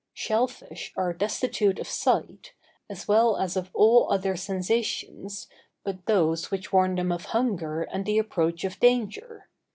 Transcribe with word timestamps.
Shell 0.15 0.47
fish 0.47 0.91
are 0.97 1.13
destitute 1.13 1.77
of 1.77 1.87
sight, 1.87 2.53
as 2.89 3.07
well 3.07 3.37
as 3.37 3.55
of 3.55 3.69
all 3.71 4.11
other 4.11 4.35
sensations 4.35 5.47
but 5.83 6.07
those 6.07 6.49
which 6.49 6.73
warn 6.73 6.95
them 6.95 7.11
of 7.11 7.25
hunger 7.25 7.83
and 7.83 8.03
the 8.03 8.17
approach 8.17 8.63
of 8.63 8.79
danger. 8.79 9.47